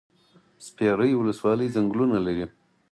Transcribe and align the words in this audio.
سپیرې 0.65 1.11
ولسوالۍ 1.19 1.67
ځنګلونه 1.75 2.17
لري؟ 2.25 2.45